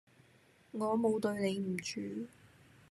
[0.71, 2.01] 我冇對你唔住